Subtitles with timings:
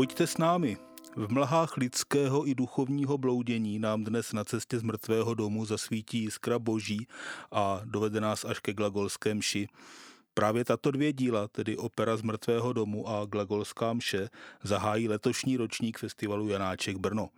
[0.00, 0.76] Pojďte s námi.
[1.16, 6.58] V mlhách lidského i duchovního bloudění nám dnes na cestě z mrtvého domu zasvítí jiskra
[6.58, 7.06] boží
[7.52, 9.68] a dovede nás až ke glagolské mši.
[10.34, 14.28] Právě tato dvě díla, tedy opera z mrtvého domu a glagolská mše,
[14.62, 17.28] zahájí letošní ročník festivalu Janáček Brno.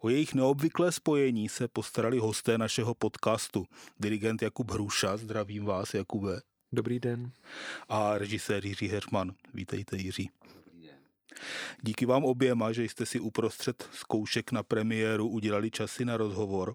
[0.00, 3.66] O jejich neobvyklé spojení se postarali hosté našeho podcastu.
[4.00, 6.40] Dirigent Jakub Hruša, zdravím vás Jakube.
[6.72, 7.32] Dobrý den.
[7.88, 9.32] A režisér Jiří Herman.
[9.54, 10.30] Vítejte Jiří.
[11.82, 16.74] Díky vám oběma, že jste si uprostřed zkoušek na premiéru udělali časy na rozhovor.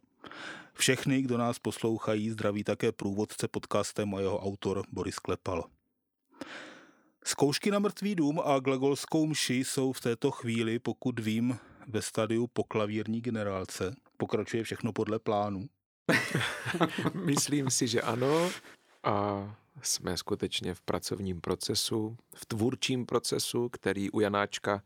[0.73, 5.63] Všechny, kdo nás poslouchají, zdraví také průvodce podcastem a jeho autor Boris Klepal.
[7.25, 12.47] Zkoušky na mrtvý dům a glagolskou mši jsou v této chvíli, pokud vím, ve stadiu
[12.47, 13.95] po klavírní generálce.
[14.17, 15.65] Pokračuje všechno podle plánu.
[17.13, 18.51] Myslím si, že ano.
[19.03, 24.83] A jsme skutečně v pracovním procesu, v tvůrčím procesu, který u Janáčka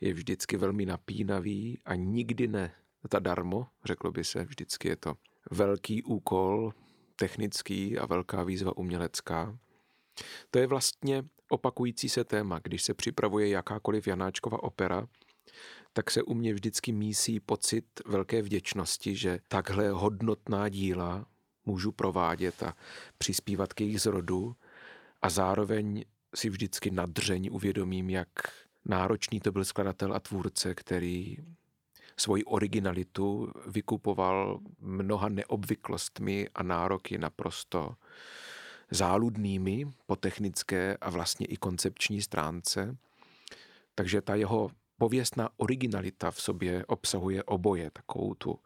[0.00, 2.74] je vždycky velmi napínavý a nikdy ne
[3.18, 5.14] darmo, řeklo by se, vždycky je to
[5.50, 6.72] velký úkol
[7.16, 9.58] technický a velká výzva umělecká.
[10.50, 15.08] To je vlastně opakující se téma, když se připravuje jakákoliv Janáčkova opera,
[15.92, 21.26] tak se u mě vždycky mísí pocit velké vděčnosti, že takhle hodnotná díla
[21.68, 22.74] můžu provádět a
[23.18, 24.56] přispívat k jejich zrodu
[25.22, 28.28] a zároveň si vždycky nadřeň uvědomím, jak
[28.84, 31.36] náročný to byl skladatel a tvůrce, který
[32.16, 37.94] svoji originalitu vykupoval mnoha neobvyklostmi a nároky naprosto
[38.90, 42.96] záludnými po technické a vlastně i koncepční stránce.
[43.94, 48.58] Takže ta jeho pověstná originalita v sobě obsahuje oboje, takovou tu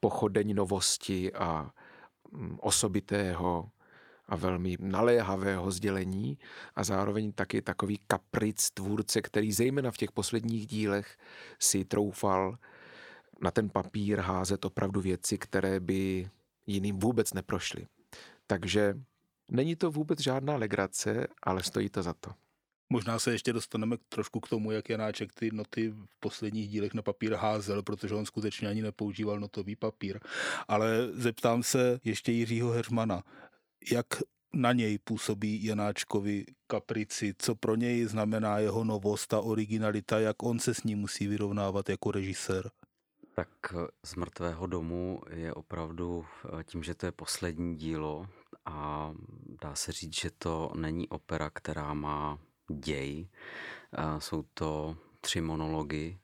[0.00, 1.70] pochodeň novosti a
[2.58, 3.70] osobitého
[4.26, 6.38] a velmi naléhavého sdělení
[6.74, 11.16] a zároveň taky takový kapric tvůrce, který zejména v těch posledních dílech
[11.58, 12.58] si troufal
[13.42, 16.30] na ten papír házet opravdu věci, které by
[16.66, 17.86] jiným vůbec neprošly.
[18.46, 18.94] Takže
[19.48, 22.30] není to vůbec žádná legrace, ale stojí to za to.
[22.92, 27.02] Možná se ještě dostaneme trošku k tomu, jak Janáček ty noty v posledních dílech na
[27.02, 30.20] papír házel, protože on skutečně ani nepoužíval notový papír.
[30.68, 33.22] Ale zeptám se ještě Jiřího Hermana,
[33.92, 34.06] jak
[34.54, 40.58] na něj působí Janáčkovi kaprici, co pro něj znamená jeho novost a originalita, jak on
[40.58, 42.70] se s ním musí vyrovnávat jako režisér.
[43.34, 43.48] Tak
[44.06, 46.24] z mrtvého domu je opravdu
[46.60, 48.26] eh, tím, že to je poslední dílo
[48.64, 49.12] a
[49.62, 52.38] dá se říct, že to není opera, která má
[52.70, 53.28] děj.
[54.18, 56.18] Jsou to tři monology,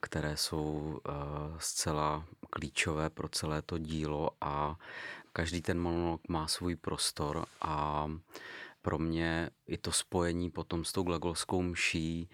[0.00, 1.12] které jsou eh,
[1.58, 4.78] zcela klíčové pro celé to dílo a
[5.32, 8.10] každý ten monolog má svůj prostor a
[8.82, 12.28] pro mě i to spojení potom s tou glagolskou mší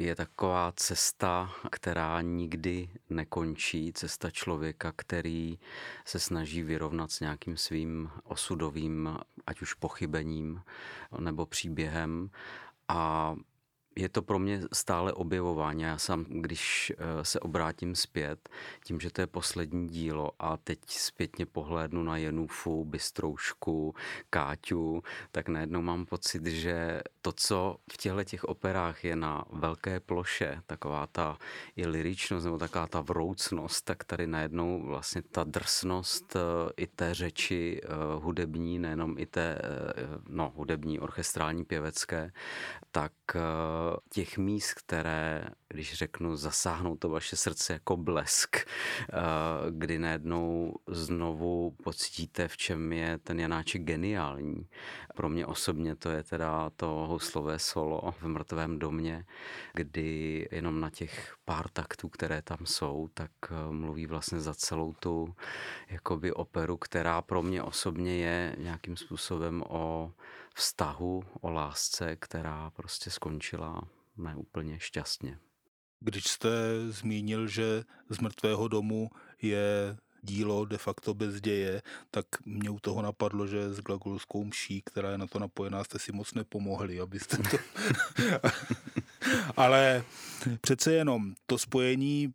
[0.00, 5.58] je taková cesta, která nikdy nekončí, cesta člověka, který
[6.04, 10.62] se snaží vyrovnat s nějakým svým osudovým, ať už pochybením
[11.18, 12.30] nebo příběhem
[12.88, 13.34] a
[13.96, 15.82] je to pro mě stále objevování.
[15.82, 18.48] Já sám, když eh, se obrátím zpět,
[18.84, 23.94] tím, že to je poslední dílo a teď zpětně pohlédnu na Jenufu, Bystroušku,
[24.30, 30.00] Káťu, tak najednou mám pocit, že to, co v těchto těch operách je na velké
[30.00, 31.38] ploše, taková ta
[31.76, 36.40] i liričnost nebo taková ta vroucnost, tak tady najednou vlastně ta drsnost eh,
[36.76, 39.58] i té řeči eh, hudební, nejenom i té
[40.28, 42.32] no, hudební, orchestrální, pěvecké,
[42.90, 43.12] tak
[44.10, 48.66] těch míst, které, když řeknu, zasáhnou to vaše srdce jako blesk, eh,
[49.70, 54.68] kdy najednou znovu pocítíte, v čem je ten Janáček geniální.
[55.16, 59.26] Pro mě osobně to je teda to houslové solo v mrtvém domě,
[59.74, 64.92] kdy jenom na těch pár taktů, které tam jsou, tak eh, mluví vlastně za celou
[64.92, 65.34] tu
[65.88, 70.12] jakoby operu, která pro mě osobně je nějakým způsobem o
[70.54, 73.82] vztahu, o lásce, která prostě skončila
[74.16, 75.38] neúplně šťastně.
[76.04, 76.50] Když jste
[76.88, 79.10] zmínil, že z mrtvého domu
[79.42, 84.82] je dílo de facto bez děje, tak mě u toho napadlo, že s glagolskou mší,
[84.84, 87.56] která je na to napojená, jste si moc nepomohli, abyste to...
[89.56, 90.04] Ale
[90.60, 92.34] přece jenom to spojení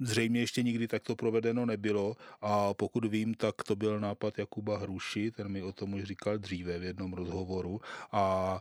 [0.00, 5.30] zřejmě ještě nikdy takto provedeno nebylo a pokud vím, tak to byl nápad Jakuba Hruši,
[5.30, 7.80] ten mi o tom už říkal dříve v jednom rozhovoru
[8.12, 8.60] a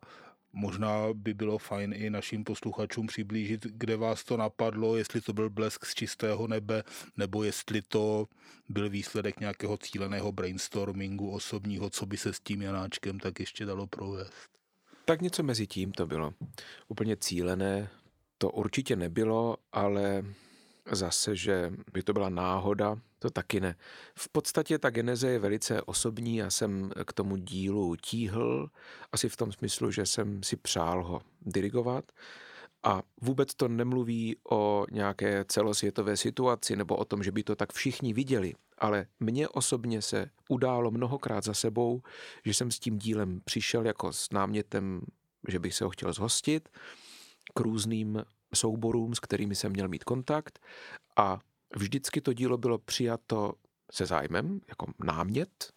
[0.59, 5.49] Možná by bylo fajn i našim posluchačům přiblížit, kde vás to napadlo, jestli to byl
[5.49, 6.83] blesk z čistého nebe,
[7.17, 8.27] nebo jestli to
[8.69, 13.87] byl výsledek nějakého cíleného brainstormingu osobního, co by se s tím Janáčkem tak ještě dalo
[13.87, 14.49] provést.
[15.05, 16.33] Tak něco mezi tím to bylo.
[16.87, 17.89] Úplně cílené,
[18.37, 20.25] To určitě nebylo, ale
[20.91, 23.75] zase, že by to byla náhoda, to taky ne.
[24.15, 28.69] V podstatě ta geneze je velice osobní, já jsem k tomu dílu tíhl,
[29.11, 32.11] asi v tom smyslu, že jsem si přál ho dirigovat
[32.83, 37.73] a vůbec to nemluví o nějaké celosvětové situaci nebo o tom, že by to tak
[37.73, 42.01] všichni viděli, ale mně osobně se událo mnohokrát za sebou,
[42.45, 45.01] že jsem s tím dílem přišel jako s námětem,
[45.47, 46.69] že bych se ho chtěl zhostit
[47.53, 48.23] k různým
[48.55, 50.59] souborům, s kterými jsem měl mít kontakt
[51.17, 51.39] a
[51.75, 53.53] vždycky to dílo bylo přijato
[53.91, 55.73] se zájmem, jako námět,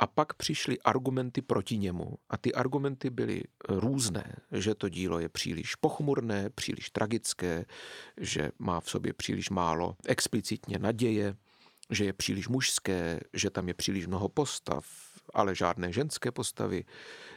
[0.00, 2.14] a pak přišly argumenty proti němu.
[2.30, 7.64] A ty argumenty byly různé, že to dílo je příliš pochmurné, příliš tragické,
[8.20, 11.36] že má v sobě příliš málo explicitně naděje,
[11.90, 14.86] že je příliš mužské, že tam je příliš mnoho postav,
[15.34, 16.84] ale žádné ženské postavy,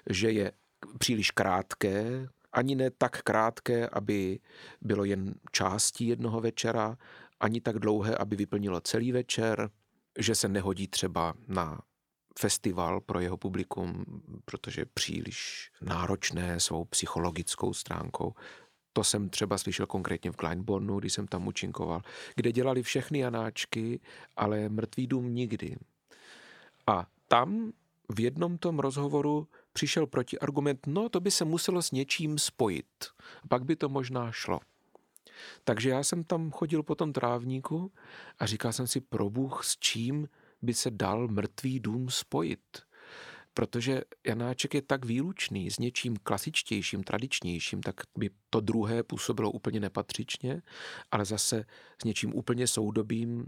[0.09, 0.51] že je
[0.99, 4.39] příliš krátké, ani ne tak krátké, aby
[4.81, 6.97] bylo jen částí jednoho večera,
[7.39, 9.69] ani tak dlouhé, aby vyplnilo celý večer,
[10.19, 11.81] že se nehodí třeba na
[12.39, 14.05] festival pro jeho publikum,
[14.45, 18.33] protože je příliš náročné svou psychologickou stránkou.
[18.93, 22.01] To jsem třeba slyšel konkrétně v Kleinbornu, když jsem tam učinkoval,
[22.35, 23.99] kde dělali všechny Janáčky,
[24.35, 25.77] ale mrtvý dům nikdy.
[26.87, 27.71] A tam
[28.09, 33.05] v jednom tom rozhovoru přišel protiargument, no to by se muselo s něčím spojit.
[33.49, 34.59] Pak by to možná šlo.
[35.63, 37.91] Takže já jsem tam chodil po tom trávníku
[38.39, 40.27] a říkal jsem si, probůh, s čím
[40.61, 42.79] by se dal mrtvý dům spojit?
[43.53, 49.79] Protože Janáček je tak výlučný s něčím klasičtějším, tradičnějším, tak by to druhé působilo úplně
[49.79, 50.61] nepatřičně,
[51.11, 51.65] ale zase
[52.01, 53.45] s něčím úplně soudobým.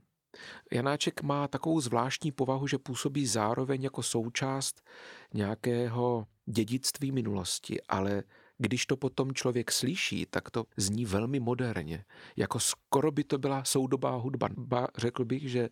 [0.71, 4.81] Janáček má takovou zvláštní povahu, že působí zároveň jako součást
[5.33, 8.23] nějakého dědictví minulosti, ale
[8.57, 12.05] když to potom člověk slyší, tak to zní velmi moderně.
[12.35, 14.49] Jako skoro by to byla soudobá hudba.
[14.57, 15.69] Ba, řekl bych, že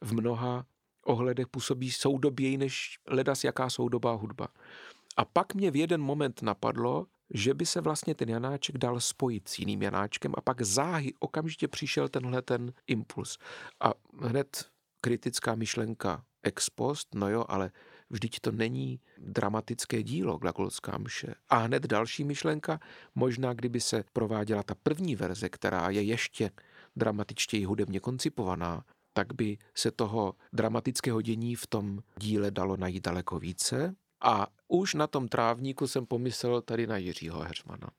[0.00, 0.66] v mnoha
[1.04, 4.48] ohledech působí soudoběji než ledas jaká soudobá hudba.
[5.16, 9.48] A pak mě v jeden moment napadlo, že by se vlastně ten Janáček dal spojit
[9.48, 13.38] s jiným Janáčkem a pak záhy okamžitě přišel tenhle ten impuls.
[13.80, 14.64] A hned
[15.00, 17.70] kritická myšlenka ex post, no jo, ale
[18.10, 21.34] vždyť to není dramatické dílo, glagolská mše.
[21.48, 22.80] A hned další myšlenka,
[23.14, 26.50] možná kdyby se prováděla ta první verze, která je ještě
[26.96, 33.38] dramatičtěji hudebně koncipovaná, tak by se toho dramatického dění v tom díle dalo najít daleko
[33.38, 33.94] více.
[34.20, 37.90] A už na tom trávníku jsem pomyslel tady na Jiřího Heřmana.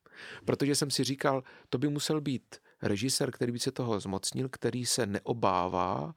[0.45, 4.85] Protože jsem si říkal, to by musel být režisér, který by se toho zmocnil, který
[4.85, 6.15] se neobává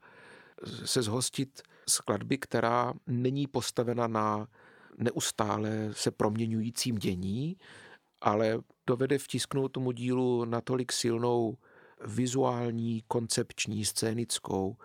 [0.85, 4.47] se zhostit skladby, která není postavena na
[4.97, 7.57] neustále se proměňujícím dění,
[8.21, 11.57] ale dovede vtisknout tomu dílu natolik silnou
[12.05, 14.77] vizuální, koncepční, scénickou,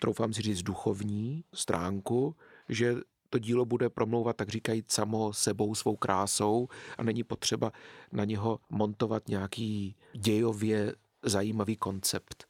[0.00, 2.36] troufám si říct duchovní stránku,
[2.68, 2.94] že
[3.30, 6.68] to dílo bude promlouvat, tak říkají, samo sebou, svou krásou
[6.98, 7.72] a není potřeba
[8.12, 12.46] na něho montovat nějaký dějově zajímavý koncept.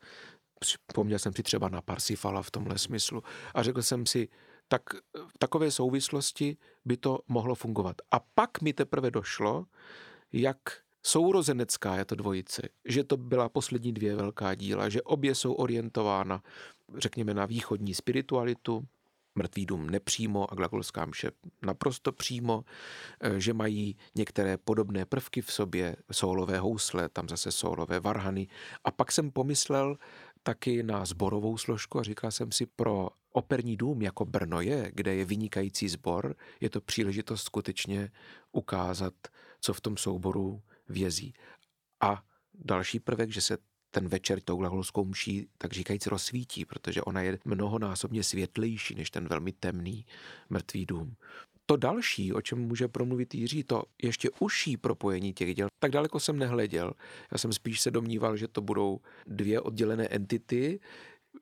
[0.64, 3.22] Vzpomněl jsem si třeba na Parsifala v tomhle smyslu
[3.54, 4.28] a řekl jsem si,
[4.68, 4.82] tak
[5.28, 7.96] v takové souvislosti by to mohlo fungovat.
[8.10, 9.66] A pak mi teprve došlo,
[10.32, 10.56] jak
[11.02, 16.42] sourozenecká je to dvojice, že to byla poslední dvě velká díla, že obě jsou orientována,
[16.96, 18.84] řekněme, na východní spiritualitu,
[19.40, 21.30] mrtvý dům nepřímo a glagolská mše
[21.62, 22.64] naprosto přímo,
[23.20, 28.48] eh, že mají některé podobné prvky v sobě, sólové housle, tam zase sólové varhany.
[28.84, 29.96] A pak jsem pomyslel
[30.42, 35.14] taky na zborovou složku a říkal jsem si pro operní dům, jako Brno je, kde
[35.14, 38.10] je vynikající sbor, je to příležitost skutečně
[38.52, 39.14] ukázat,
[39.60, 41.34] co v tom souboru vězí.
[42.00, 42.22] A
[42.54, 43.58] další prvek, že se
[43.90, 49.28] ten večer tou glagolskou mší tak říkajíc rozsvítí, protože ona je mnohonásobně světlejší než ten
[49.28, 50.06] velmi temný
[50.50, 51.14] mrtvý dům.
[51.66, 56.20] To další, o čem může promluvit Jiří, to ještě užší propojení těch děl, tak daleko
[56.20, 56.92] jsem nehleděl.
[57.32, 60.80] Já jsem spíš se domníval, že to budou dvě oddělené entity,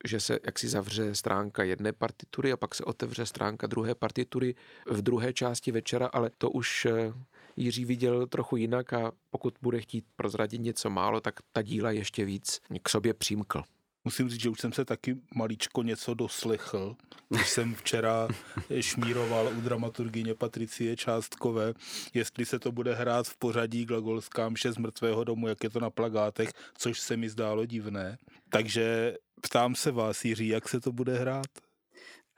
[0.05, 5.01] že se jaksi zavře stránka jedné partitury a pak se otevře stránka druhé partitury v
[5.01, 7.13] druhé části večera, ale to už eh,
[7.57, 12.25] Jiří viděl trochu jinak a pokud bude chtít prozradit něco málo, tak ta díla ještě
[12.25, 13.63] víc k sobě přímkl.
[14.05, 16.95] Musím říct, že už jsem se taky maličko něco doslechl,
[17.29, 18.27] když jsem včera
[18.79, 21.73] šmíroval u dramaturgyně Patricie Částkové,
[22.13, 25.79] jestli se to bude hrát v pořadí Glagolská mše z mrtvého domu, jak je to
[25.79, 28.17] na plagátech, což se mi zdálo divné.
[28.49, 31.49] Takže ptám se vás, Jiří, jak se to bude hrát?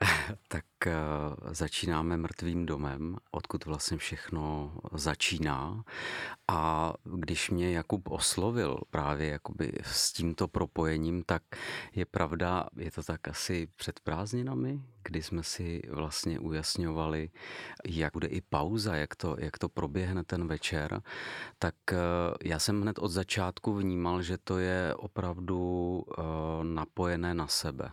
[0.48, 0.64] tak
[1.50, 5.84] začínáme mrtvým domem, odkud vlastně všechno začíná.
[6.48, 11.42] A když mě Jakub oslovil právě jakoby s tímto propojením, tak
[11.94, 17.30] je pravda, je to tak asi před prázdninami, kdy jsme si vlastně ujasňovali,
[17.86, 21.02] jak bude i pauza, jak to, jak to proběhne ten večer,
[21.58, 21.96] tak eh,
[22.44, 26.22] já jsem hned od začátku vnímal, že to je opravdu eh,
[26.62, 27.90] napojené na sebe.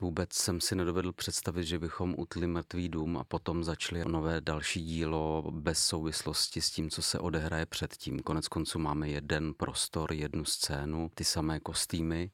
[0.00, 4.84] Vůbec jsem si nedovedl představit, že bychom utli mrtvý dům a potom začali nové další
[4.84, 8.18] dílo bez souvislosti s tím, co se odehraje předtím.
[8.18, 12.30] Konec konců máme jeden prostor, jednu scénu, ty samé kostýmy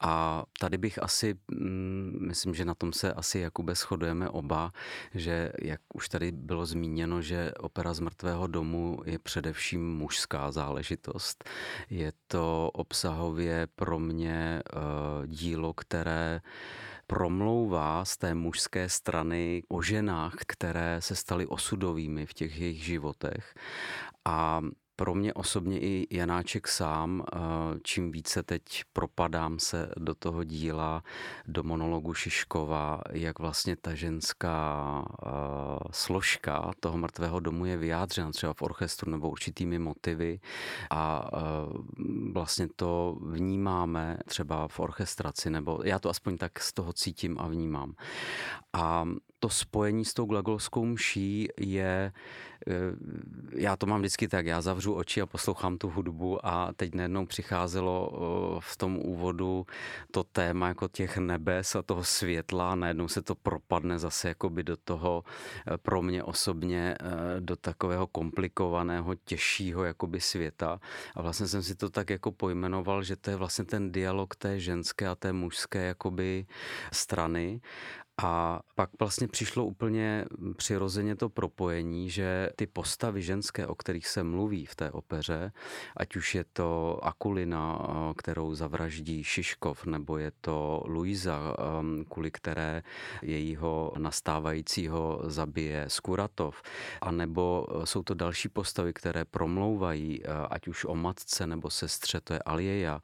[0.00, 4.72] a tady bych asi, mm, myslím, že na tom se asi Jakube shodujeme oba,
[5.14, 11.44] že jak už tady bylo zmíněno, že opera z mrtvého domu je především mužská záležitost.
[11.90, 16.40] Je to obsahově pro mě uh, dílo, které
[17.10, 23.54] promlouvá z té mužské strany o ženách, které se staly osudovými v těch jejich životech.
[24.24, 24.60] A
[25.00, 27.38] pro mě osobně i Janáček sám, eh,
[27.82, 31.02] čím více teď propadám se do toho díla,
[31.46, 35.28] do monologu Šiškova, jak vlastně ta ženská eh,
[35.90, 40.40] složka toho mrtvého domu je vyjádřena třeba v orchestru nebo určitými motivy
[40.90, 41.38] a eh,
[42.32, 47.48] vlastně to vnímáme třeba v orchestraci, nebo já to aspoň tak z toho cítím a
[47.48, 47.94] vnímám.
[48.72, 49.04] A
[49.40, 52.12] to spojení s tou glagolskou mší je,
[52.66, 52.72] eh,
[53.52, 57.26] já to mám vždycky tak, já zavřu oči a poslouchám tu hudbu a teď najednou
[57.26, 59.66] přicházelo eh, v tom úvodu
[60.10, 64.76] to téma jako těch nebes a toho světla najednou se to propadne zase jakoby do
[64.76, 65.24] toho
[65.66, 66.96] eh, pro mě osobně
[67.40, 70.80] do takového komplikovaného, těžšího jakoby světa.
[71.14, 74.60] A vlastně jsem si to tak jako pojmenoval, že to je vlastně ten dialog té
[74.60, 76.46] ženské a té mužské jakoby
[76.92, 77.60] strany
[78.22, 80.24] a pak vlastně přišlo úplně
[80.56, 85.52] přirozeně to propojení, že ty postavy ženské, o kterých se mluví v té opeře,
[85.96, 87.78] ať už je to Akulina,
[88.16, 91.56] kterou zavraždí Šiškov, nebo je to Luisa,
[92.08, 92.82] kvůli které
[93.22, 96.62] jejího nastávajícího zabije Skuratov,
[97.00, 102.32] a nebo jsou to další postavy, které promlouvají, ať už o matce nebo sestře, to
[102.32, 103.00] je Alieja,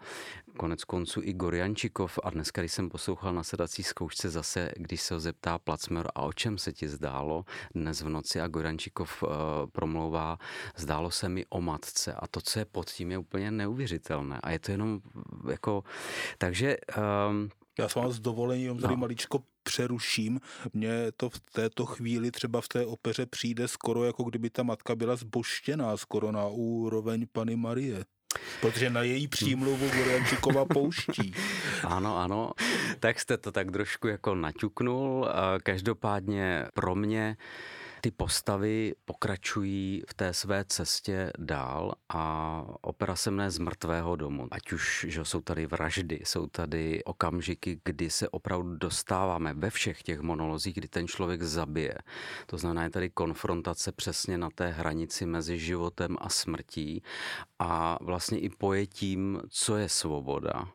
[0.56, 2.18] konec konců i Gorjančikov.
[2.22, 6.22] A dneska, když jsem poslouchal na sedací zkoušce zase, když se ho zeptá Placmer a
[6.22, 7.44] o čem se ti zdálo
[7.74, 9.30] dnes v noci a Gorjančikov uh,
[9.72, 10.38] promlouvá,
[10.76, 14.50] zdálo se mi o matce a to, co je pod tím, je úplně neuvěřitelné a
[14.50, 15.00] je to jenom
[15.50, 15.84] jako,
[16.38, 16.76] takže
[17.30, 17.48] um,
[17.78, 19.00] já jsem vás s dovolením tady no.
[19.00, 20.40] maličko přeruším.
[20.72, 24.94] Mně to v této chvíli třeba v té opeře přijde skoro jako kdyby ta matka
[24.94, 28.04] byla zboštěná, skoro na úroveň Pany Marie.
[28.60, 31.34] Protože na její přímluvu Goriančíková pouští.
[31.84, 32.50] ano, ano.
[33.00, 35.28] Tak jste to tak trošku jako naťuknul.
[35.62, 37.36] Každopádně pro mě
[38.00, 44.48] ty postavy pokračují v té své cestě dál a opera se mne z mrtvého domu.
[44.50, 50.02] Ať už že jsou tady vraždy, jsou tady okamžiky, kdy se opravdu dostáváme ve všech
[50.02, 51.94] těch monolozích, kdy ten člověk zabije.
[52.46, 57.02] To znamená, je tady konfrontace přesně na té hranici mezi životem a smrtí
[57.58, 60.68] a vlastně i pojetím, co je svoboda.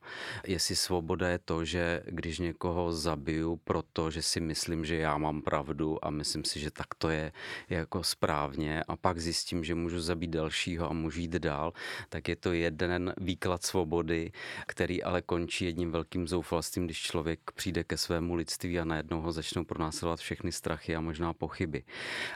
[0.48, 6.06] Jestli svoboda je to, že když někoho zabiju, protože si myslím, že já mám pravdu
[6.06, 7.21] a myslím si, že tak to je
[7.70, 11.74] jako správně a pak zjistím, že můžu zabít dalšího a můžu jít dál,
[12.10, 14.32] tak je to jeden výklad svobody,
[14.68, 19.32] který ale končí jedním velkým zoufalstvím, když člověk přijde ke svému lidství a najednou ho
[19.32, 21.84] začnou pronásledovat všechny strachy a možná pochyby.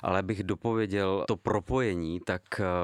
[0.02, 2.42] Ale bych dopověděl to propojení, tak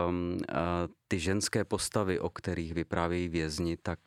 [0.09, 3.99] um, uh, ty ženské postavy, o kterých vyprávějí vězni, tak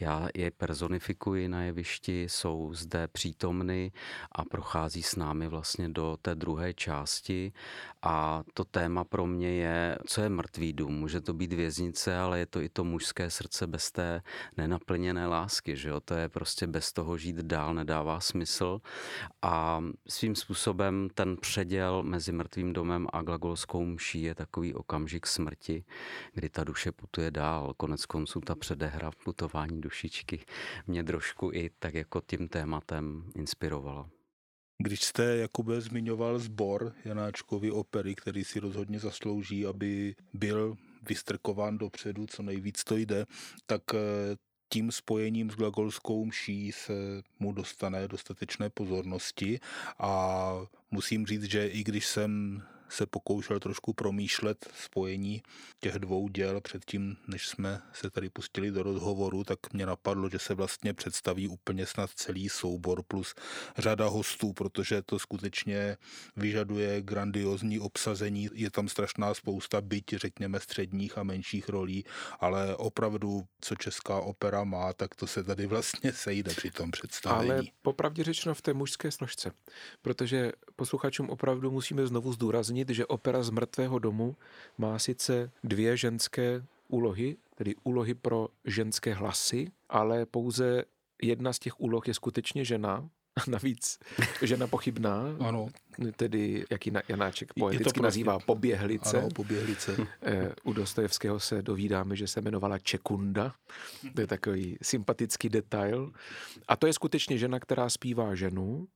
[0.00, 3.92] já je personifikuji na jevišti, jsou zde přítomny
[4.32, 7.52] a prochází s námi vlastně do té druhé části.
[8.02, 10.94] A to téma pro mě je, co je mrtvý dům.
[10.94, 14.22] Může to být věznice, ale je to i to mužské srdce bez té
[14.56, 15.76] nenaplněné lásky.
[15.76, 16.00] Že jo?
[16.00, 18.80] To je prostě bez toho žít dál nedává smysl.
[19.42, 25.84] A svým způsobem ten předěl mezi mrtvým domem a glagolskou mší je takový okamžik smrti,
[26.32, 27.74] kdy kdy ta duše putuje dál.
[27.76, 30.44] Konec konců ta předehra v putování dušičky
[30.86, 34.10] mě trošku i tak jako tím tématem inspirovala.
[34.82, 40.76] Když jste, Jakube, zmiňoval sbor Janáčkovi opery, který si rozhodně zaslouží, aby byl
[41.08, 43.26] vystrkován dopředu, co nejvíc to jde,
[43.66, 43.98] tak eh,
[44.68, 46.92] tím spojením s glagolskou mší se
[47.38, 49.60] mu dostane dostatečné pozornosti
[49.98, 50.52] a
[50.90, 55.42] musím říct, že i když jsem se pokoušel trošku promýšlet spojení
[55.80, 60.38] těch dvou děl předtím, než jsme se tady pustili do rozhovoru, tak mě napadlo, že
[60.38, 63.34] se vlastně představí úplně snad celý soubor plus
[63.78, 65.96] řada hostů, protože to skutečně
[66.36, 68.48] vyžaduje grandiozní obsazení.
[68.52, 72.04] Je tam strašná spousta byť, řekněme, středních a menších rolí,
[72.40, 77.50] ale opravdu, co česká opera má, tak to se tady vlastně sejde při tom představení.
[77.50, 79.52] Ale popravdě řečeno v té mužské složce,
[80.02, 84.36] protože posluchačům opravdu musíme znovu zdůraznit, že opera z mrtvého domu
[84.78, 90.84] má sice dvě ženské úlohy, tedy úlohy pro ženské hlasy, ale pouze
[91.22, 93.08] jedna z těch úloh je skutečně žena,
[93.46, 93.98] navíc
[94.42, 95.68] žena pochybná, ano.
[96.16, 99.18] tedy jak ji Janáček poeticky prostě, nazývá poběhlice.
[99.18, 99.96] Ano, poběhlice.
[100.22, 103.54] Eh, u Dostojevského se dovídáme, že se jmenovala Čekunda.
[104.14, 106.12] To je takový sympatický detail.
[106.68, 108.88] A to je skutečně žena, která zpívá ženu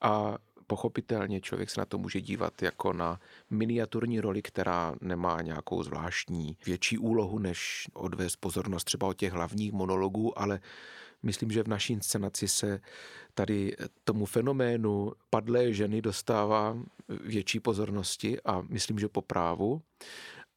[0.00, 5.82] a pochopitelně člověk se na to může dívat jako na miniaturní roli, která nemá nějakou
[5.82, 10.60] zvláštní větší úlohu, než odvést pozornost třeba od těch hlavních monologů, ale
[11.22, 12.80] myslím, že v naší inscenaci se
[13.34, 16.76] tady tomu fenoménu padlé ženy dostává
[17.08, 19.82] větší pozornosti a myslím, že po právu.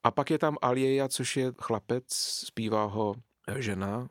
[0.03, 2.03] A pak je tam Alieja, což je chlapec,
[2.45, 3.15] zpívá ho
[3.55, 4.09] žena,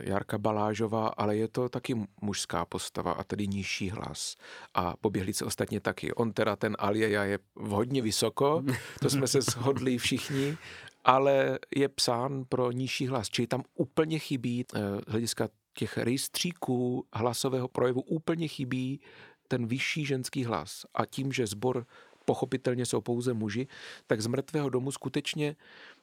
[0.00, 4.36] Jarka Balážová, ale je to taky mužská postava a tedy nižší hlas.
[4.74, 6.12] A poběhlice ostatně taky.
[6.12, 8.62] On teda ten Alieja je hodně vysoko,
[9.00, 10.56] to jsme se shodli všichni,
[11.04, 17.06] ale je psán pro nižší hlas, čili tam úplně chybí eh, z hlediska těch rejstříků
[17.12, 19.00] hlasového projevu úplně chybí
[19.48, 20.86] ten vyšší ženský hlas.
[20.94, 21.86] A tím, že sbor
[22.24, 23.66] pochopitelně jsou pouze muži,
[24.06, 25.56] tak z mrtvého domu skutečně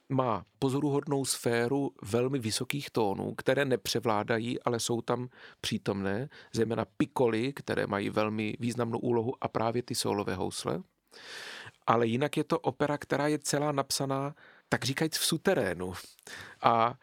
[0.10, 5.30] má pozoruhodnou sféru velmi vysokých tónů, které nepřevládají, ale jsou tam
[5.62, 10.82] přítomné, zejména pikoly, které mají velmi významnou úlohu a právě ty solové housle.
[11.88, 14.36] Ale jinak je to opera, která je celá napsaná,
[14.70, 15.94] tak říkajíc, v suterénu.
[16.64, 16.96] A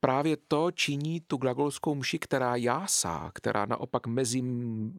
[0.00, 4.42] právě to činí tu glagolskou mši, která jásá, která naopak mezi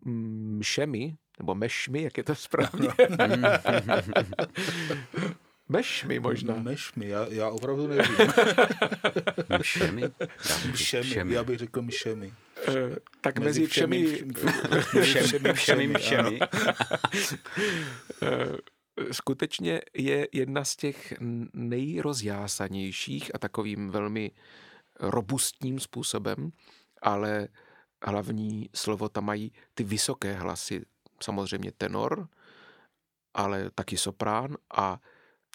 [0.04, 2.90] mšemi, nebo mešmi, jak je to správně,
[5.72, 6.56] Mešmi možná.
[6.56, 8.16] Mešmi, já, já opravdu nevím.
[9.60, 10.04] Mšemi?
[10.72, 12.34] Mšemi, já bych řekl mšemi.
[12.68, 12.74] Uh,
[13.22, 14.24] tak mezi, mezi všemi...
[15.02, 16.40] Všemi, všemi, všemi.
[18.24, 18.58] Eh,
[19.12, 21.14] skutečně je jedna z těch
[21.54, 24.32] nejrozjásanějších a takovým velmi
[25.00, 26.52] robustním způsobem,
[27.02, 27.48] ale
[28.06, 30.82] hlavní slovo tam mají ty vysoké hlasy.
[31.24, 32.28] Samozřejmě tenor,
[33.34, 35.00] ale taky soprán a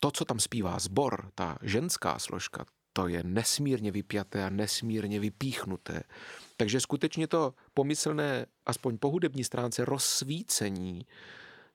[0.01, 6.03] to, co tam zpívá zbor, ta ženská složka, to je nesmírně vypjaté a nesmírně vypíchnuté.
[6.57, 11.07] Takže skutečně to pomyslné, aspoň po hudební stránce, rozsvícení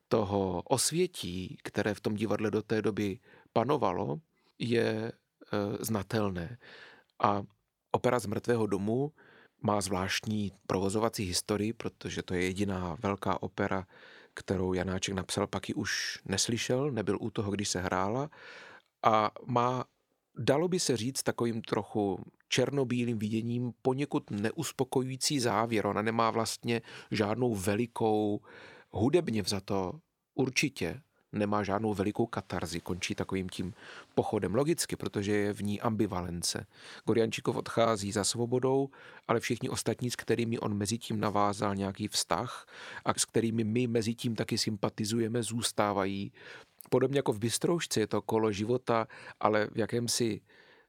[0.08, 3.20] toho osvětí, které v tom divadle do té doby
[3.54, 4.20] panovalo,
[4.60, 5.12] je e,
[5.80, 6.58] znatelné.
[7.24, 7.44] A
[7.92, 9.14] opera z mrtvého domu
[9.62, 13.88] má zvláštní provozovací historii, protože to je jediná velká opera,
[14.34, 18.30] kterou Janáček napsal, pak ji už neslyšel, nebyl u toho, když se hrála.
[19.04, 19.86] A má,
[20.38, 25.86] dalo by se říct, takovým trochu černobílým viděním poněkud neuspokojující závěr.
[25.86, 28.42] Ona nemá vlastně žádnou velikou,
[28.92, 30.00] hudebně vzato.
[30.34, 31.02] Určitě
[31.34, 33.74] nemá žádnou velikou katarzi, končí takovým tím
[34.16, 34.56] pochodem.
[34.56, 36.66] Logicky, protože je v ní ambivalence.
[37.06, 38.90] Goriančikov odchází za svobodou,
[39.28, 42.68] ale všichni ostatní, s kterými on mezi tím navázal nějaký vztah
[43.06, 46.32] a s kterými my mezi tím taky sympatizujeme, zůstávají.
[46.90, 49.08] Podobně jako v Bystroušce je to kolo života,
[49.40, 50.42] ale v jakémsi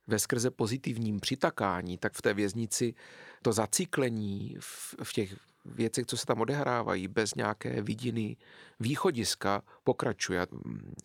[0.06, 2.94] ve skrze pozitivním přitakání, tak v té věznici
[3.42, 8.36] to zaciklení v, v těch věcech, co se tam odehrávají, bez nějaké vidiny
[8.80, 10.46] východiska, pokračuje.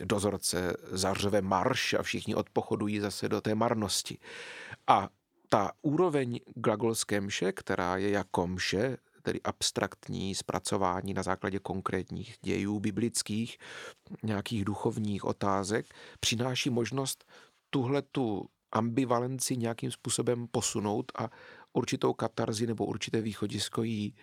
[0.03, 4.17] Dozorce zařve marš a všichni odpochodují zase do té marnosti.
[4.87, 5.09] A
[5.49, 12.79] ta úroveň glagolské mše, která je jako mše, tedy abstraktní zpracování na základě konkrétních dějů
[12.79, 13.57] biblických,
[14.23, 15.85] nějakých duchovních otázek,
[16.19, 17.25] přináší možnost
[17.69, 21.29] tuhle tu ambivalenci nějakým způsobem posunout a
[21.73, 24.15] určitou katarzi nebo určité východisko jí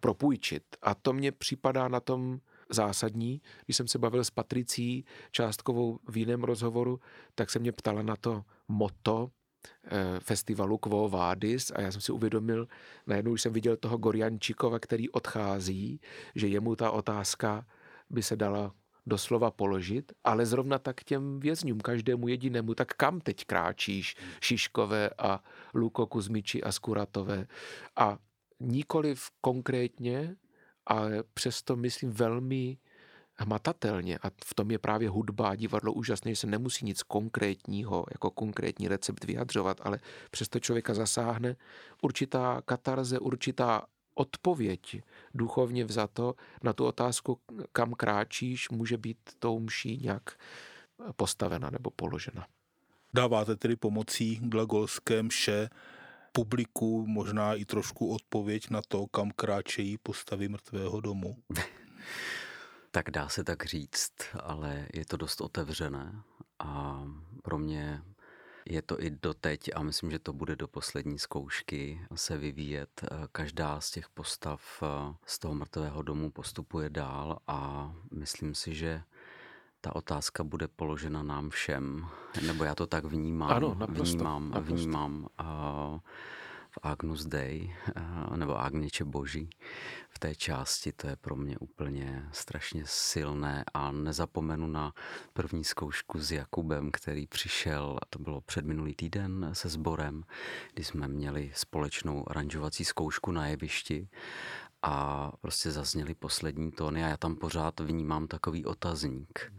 [0.00, 0.62] propůjčit.
[0.82, 3.42] A to mně připadá na tom zásadní.
[3.64, 7.00] Když jsem se bavil s Patricí Částkovou v jiném rozhovoru,
[7.34, 9.30] tak se mě ptala na to moto
[9.84, 12.68] eh, festivalu Quo Vadis a já jsem si uvědomil,
[13.06, 16.00] najednou jsem viděl toho Goriančikova, který odchází,
[16.34, 17.66] že jemu ta otázka
[18.10, 18.72] by se dala
[19.08, 25.42] doslova položit, ale zrovna tak těm vězňům, každému jedinému, tak kam teď kráčíš, Šiškové a
[25.74, 27.46] Luko Kuzmiči a Skuratové.
[27.96, 28.18] A
[28.60, 30.36] nikoliv konkrétně,
[30.86, 32.78] ale přesto myslím velmi
[33.38, 38.04] hmatatelně a v tom je právě hudba a divadlo úžasné, že se nemusí nic konkrétního,
[38.10, 39.98] jako konkrétní recept vyjadřovat, ale
[40.30, 41.56] přesto člověka zasáhne
[42.02, 43.86] určitá katarze, určitá
[44.18, 45.02] odpověď
[45.34, 47.40] duchovně vzato na tu otázku,
[47.72, 50.38] kam kráčíš, může být tou mší nějak
[51.16, 52.46] postavena nebo položena.
[53.14, 55.70] Dáváte tedy pomocí glagolské mše
[56.32, 61.36] publiku možná i trošku odpověď na to, kam kráčejí postavy mrtvého domu?
[62.90, 66.22] tak dá se tak říct, ale je to dost otevřené
[66.58, 67.04] a
[67.42, 68.02] pro mě
[68.68, 73.04] je to i doteď a myslím, že to bude do poslední zkoušky se vyvíjet.
[73.32, 74.82] Každá z těch postav
[75.26, 79.02] z toho mrtvého domu postupuje dál a myslím si, že
[79.80, 82.06] ta otázka bude položena nám všem,
[82.46, 83.50] nebo já to tak vnímám.
[83.50, 84.74] Ano, naprosto, vnímám, naprosto.
[84.74, 86.00] vnímám uh,
[86.70, 89.50] v Agnus Dei, uh, nebo Agniče Boží.
[90.08, 94.92] V té části to je pro mě úplně strašně silné a nezapomenu na
[95.32, 100.24] první zkoušku s Jakubem, který přišel, to bylo před minulý týden se sborem,
[100.74, 104.08] kdy jsme měli společnou aranžovací zkoušku na jevišti
[104.82, 109.52] a prostě zazněly poslední tóny a já tam pořád vnímám takový otazník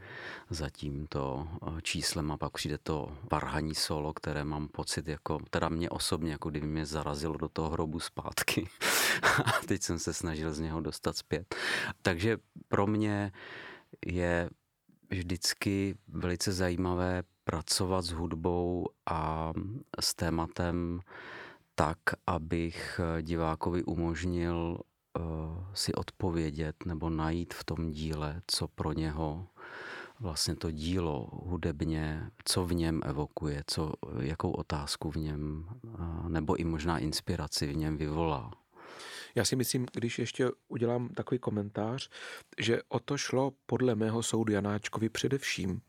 [0.49, 5.69] za tímto eh, číslem a pak přijde to varhaní solo, které mám pocit jako, teda
[5.69, 8.69] mě osobně, jako kdyby mě zarazilo do toho hrobu zpátky
[9.45, 11.55] a teď jsem se snažil z něho dostat zpět.
[12.01, 13.31] Takže pro mě
[14.05, 14.49] je
[15.09, 19.53] vždycky velice zajímavé pracovat s hudbou a
[19.99, 20.99] s tématem
[21.75, 24.88] tak, abych divákovi umožnil Eh,
[25.73, 29.47] si odpovědět nebo najít v tom díle, co pro něho
[30.19, 36.55] vlastně to dílo hudebně, co v něm evokuje, co, jakou otázku v něm, eh, nebo
[36.55, 38.51] i možná inspiraci v něm vyvolá.
[39.35, 42.09] Já si myslím, když ještě udělám takový komentář,
[42.59, 45.81] že o to šlo podle mého soudu Janáčkovi především.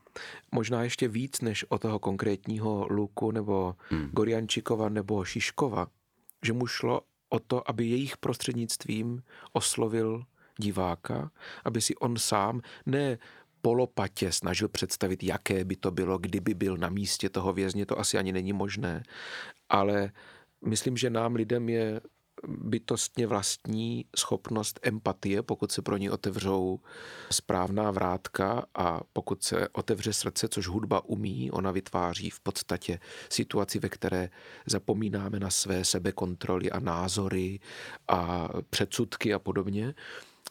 [0.53, 4.09] Možná ještě víc než o toho konkrétního Luku nebo hmm.
[4.13, 5.87] Goriančikova nebo Šiškova.
[6.45, 10.25] Že mu šlo o to, aby jejich prostřednictvím oslovil
[10.59, 11.31] diváka,
[11.65, 13.19] aby si on sám ne
[13.63, 18.19] polopatě snažil představit, jaké by to bylo, kdyby byl na místě toho vězně, to asi
[18.19, 19.03] ani není možné,
[19.69, 20.13] ale
[20.67, 22.01] myslím, že nám lidem je
[22.49, 26.81] bytostně vlastní schopnost empatie, pokud se pro ní otevřou
[27.31, 32.99] správná vrátka a pokud se otevře srdce, což hudba umí, ona vytváří v podstatě
[33.29, 34.31] situaci, ve které
[34.67, 37.61] zapomínáme na své sebekontroly a názory
[38.09, 39.95] a předsudky a podobně.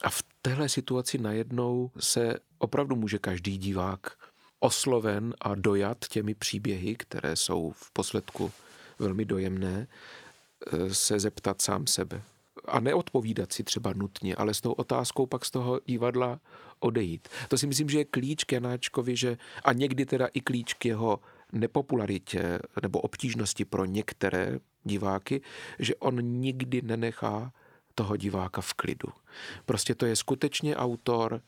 [0.01, 4.17] A v téhle situaci najednou se opravdu může každý divák
[4.59, 8.51] osloven a dojat těmi příběhy, které jsou v posledku
[8.99, 9.87] velmi dojemné,
[10.91, 12.21] se zeptat sám sebe.
[12.65, 16.39] A neodpovídat si třeba nutně, ale s tou otázkou pak z toho divadla
[16.79, 17.29] odejít.
[17.47, 20.85] To si myslím, že je klíč k Janáčkovi, že, a někdy teda i klíč k
[20.85, 21.19] jeho
[21.51, 25.41] nepopularitě nebo obtížnosti pro některé diváky,
[25.79, 27.51] že on nikdy nenechá
[27.95, 29.09] toho diváka v klidu.
[29.65, 31.41] Prostě to je skutečně autor,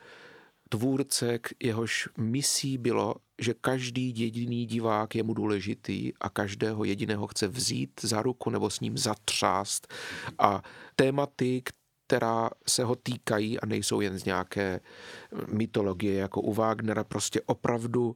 [0.72, 7.48] tvůrce, jehož misí bylo, že každý jediný divák je mu důležitý a každého jediného chce
[7.48, 9.94] vzít za ruku nebo s ním zatřást.
[10.40, 10.64] A
[10.96, 11.64] tématy,
[12.08, 14.80] která se ho týkají a nejsou jen z nějaké
[15.48, 18.16] mytologie jako u Wagnera, prostě opravdu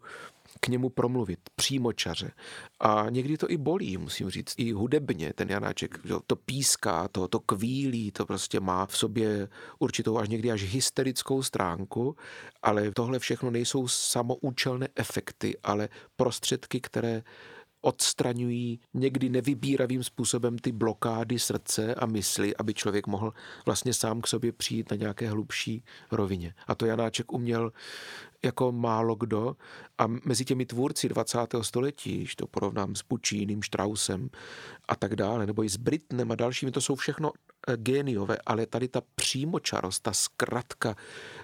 [0.65, 2.31] k němu promluvit přímočaře.
[2.79, 7.39] A někdy to i bolí, musím říct, i hudebně ten Janáček, to píská, to, to
[7.39, 9.49] kvílí, to prostě má v sobě
[9.79, 12.15] určitou až někdy až hysterickou stránku,
[12.63, 17.23] ale tohle všechno nejsou samoučelné efekty, ale prostředky, které
[17.81, 23.33] odstraňují někdy nevybíravým způsobem ty blokády srdce a mysli, aby člověk mohl
[23.65, 26.53] vlastně sám k sobě přijít na nějaké hlubší rovině.
[26.67, 27.71] A to Janáček uměl
[28.45, 29.55] jako málo kdo
[29.97, 31.37] a mezi těmi tvůrci 20.
[31.61, 34.29] století, když to porovnám s Pučínem, Straussem
[34.87, 37.31] a tak dále, nebo i s Britnem a dalšími, to jsou všechno
[37.67, 40.95] eh, géniové, ale tady ta přímočarost, ta zkratka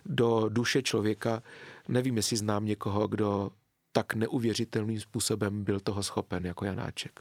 [0.05, 1.43] do duše člověka,
[1.87, 3.51] nevím, jestli znám někoho, kdo
[3.91, 7.19] tak neuvěřitelným způsobem byl toho schopen jako Janáček.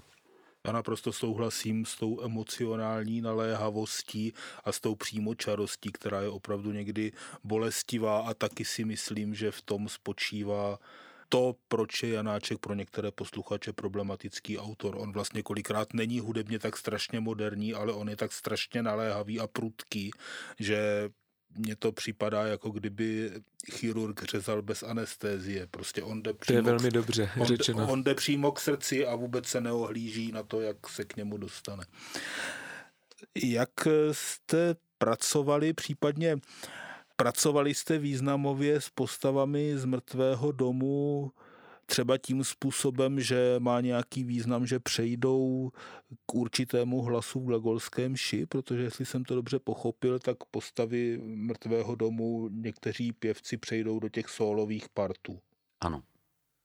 [0.66, 4.32] Já naprosto souhlasím s tou emocionální naléhavostí
[4.64, 7.12] a s tou přímočarostí, která je opravdu někdy
[7.44, 10.78] bolestivá a taky si myslím, že v tom spočívá
[11.28, 14.96] to, proč je Janáček pro některé posluchače problematický autor.
[14.98, 19.46] On vlastně kolikrát není hudebně tak strašně moderní, ale on je tak strašně naléhavý a
[19.46, 20.10] prudký,
[20.58, 21.10] že
[21.56, 23.30] mně to připadá, jako kdyby
[23.72, 25.66] chirurg řezal bez anestézie.
[25.66, 27.88] Prostě on jde přímo, to je velmi dobře on, řečeno.
[27.92, 31.36] On jde přímo k srdci a vůbec se neohlíží na to, jak se k němu
[31.36, 31.84] dostane.
[33.42, 33.70] Jak
[34.12, 36.36] jste pracovali, případně
[37.16, 41.32] pracovali jste významově s postavami z mrtvého domu
[41.90, 45.70] třeba tím způsobem, že má nějaký význam, že přejdou
[46.26, 51.94] k určitému hlasu v glagolském ši, protože jestli jsem to dobře pochopil, tak postavy mrtvého
[51.94, 55.38] domu někteří pěvci přejdou do těch solových partů.
[55.80, 56.02] Ano.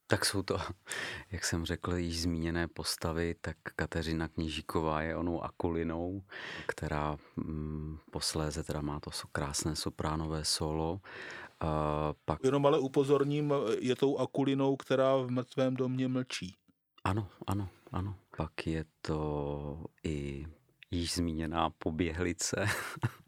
[0.07, 0.57] Tak jsou to,
[1.31, 6.23] jak jsem řekl, již zmíněné postavy, tak Kateřina Knížíková je onou Akulinou,
[6.67, 11.01] která mm, posléze teda má to krásné sopránové solo
[11.59, 12.43] a pak...
[12.43, 16.55] Jenom ale upozorním, je tou akulinou, která v mrtvém domě mlčí.
[17.03, 18.15] Ano, ano, ano.
[18.37, 20.45] Pak je to i
[20.91, 22.65] již zmíněná poběhlice,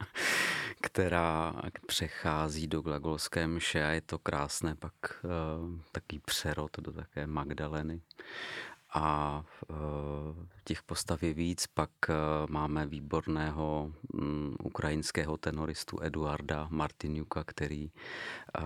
[0.82, 1.54] která
[1.88, 8.02] přechází do glagolské mše a je to krásné pak uh, taký přerod do také Magdaleny
[8.98, 9.76] a eh,
[10.64, 11.68] těch postav je víc.
[11.68, 12.14] Pak eh,
[12.50, 18.62] máme výborného mm, ukrajinského tenoristu Eduarda Martinjuka, který eh,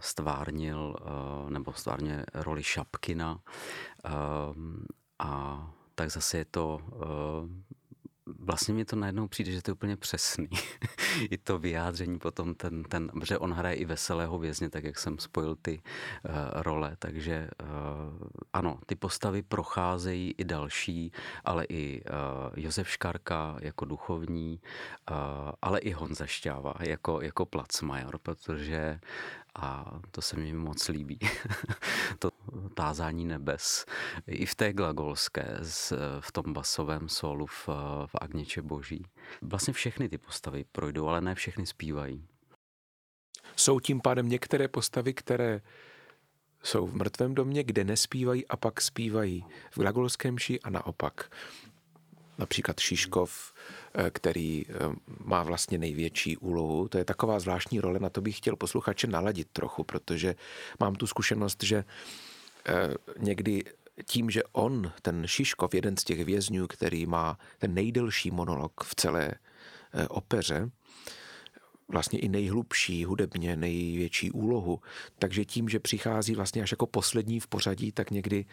[0.00, 0.96] stvárnil
[1.48, 3.38] nebo stvárně roli Šapkina
[5.18, 5.32] a
[5.94, 6.80] tak zase je to
[8.46, 10.48] vlastně mi to najednou přijde, že to je úplně přesný.
[11.30, 15.18] I to vyjádření potom, ten, ten, že on hraje i veselého vězně, tak jak jsem
[15.18, 16.32] spojil ty uh,
[16.62, 17.68] role, takže uh,
[18.52, 21.12] ano, ty postavy procházejí i další,
[21.44, 24.60] ale i uh, Josef Škarka jako duchovní,
[25.10, 25.16] uh,
[25.62, 29.00] ale i Honza Šťáva jako, jako placmajor, protože
[29.58, 31.18] a to se mi moc líbí.
[32.18, 32.30] to
[32.74, 33.86] tázání nebes.
[34.26, 35.58] I v té glagolské,
[36.20, 37.68] v tom basovém solu v,
[38.06, 39.06] v Agněče Boží.
[39.42, 42.28] Vlastně všechny ty postavy projdou, ale ne všechny zpívají.
[43.56, 45.60] Jsou tím pádem některé postavy, které
[46.62, 51.30] jsou v mrtvém domě, kde nespívají a pak zpívají v glagolském ši a naopak
[52.38, 53.54] například Šiškov,
[53.94, 54.72] eh, který eh,
[55.24, 56.88] má vlastně největší úlohu.
[56.88, 60.34] To je taková zvláštní role, na to bych chtěl posluchače naladit trochu, protože
[60.80, 61.84] mám tu zkušenost, že
[62.66, 63.64] eh, někdy
[64.04, 68.94] tím, že on, ten Šiškov, jeden z těch vězňů, který má ten nejdelší monolog v
[68.94, 69.34] celé
[70.08, 70.70] opeře,
[71.88, 74.80] vlastně i nejhlubší hudebně, největší úlohu.
[75.18, 78.44] Takže tím, že přichází vlastně až jako poslední v pořadí, tak někdy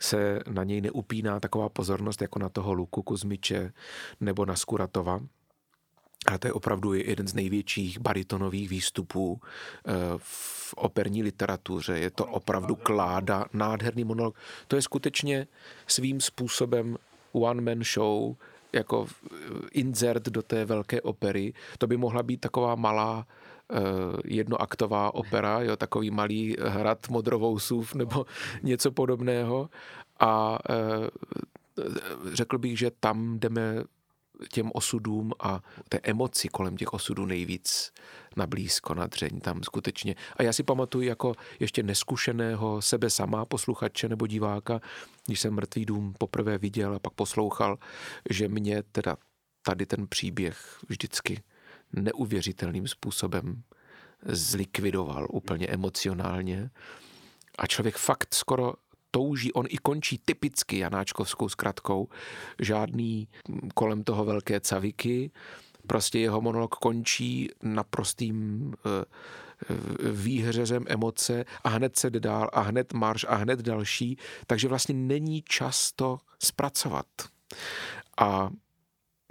[0.00, 3.72] se na něj neupíná taková pozornost jako na toho Luku Kuzmiče
[4.20, 5.20] nebo na Skuratova.
[6.26, 11.98] A to je opravdu jeden z největších baritonových výstupů eh, v operní literatuře.
[11.98, 14.36] Je to opravdu kláda, nádherný monolog.
[14.68, 15.46] To je skutečně
[15.86, 16.96] svým způsobem
[17.32, 18.36] one-man show,
[18.72, 19.06] jako
[19.72, 21.52] insert do té velké opery.
[21.78, 23.26] To by mohla být taková malá
[23.72, 23.76] eh,
[24.24, 28.26] jednoaktová opera, jo, takový malý hrad Modrovousův nebo
[28.62, 29.70] něco podobného.
[30.20, 31.08] A eh,
[32.32, 33.84] řekl bych, že tam jdeme
[34.52, 37.92] těm osudům a té emoci kolem těch osudů nejvíc
[38.36, 40.14] na blízko, na dřeň tam skutečně.
[40.36, 44.80] A já si pamatuju jako ještě neskušeného sebe sama, posluchače nebo diváka,
[45.26, 47.78] když jsem Mrtvý dům poprvé viděl a pak poslouchal,
[48.30, 49.16] že mě teda
[49.62, 51.42] tady ten příběh vždycky
[51.92, 53.62] neuvěřitelným způsobem
[54.22, 56.70] zlikvidoval úplně emocionálně.
[57.58, 58.74] A člověk fakt skoro
[59.10, 62.08] touží, on i končí typicky janáčkovskou zkratkou,
[62.60, 63.28] žádný
[63.74, 65.30] kolem toho velké caviky,
[65.86, 69.04] prostě jeho monolog končí naprostým eh,
[70.12, 74.94] výhřezem emoce a hned se jde dál a hned marš a hned další, takže vlastně
[74.94, 77.06] není čas to zpracovat.
[78.20, 78.50] A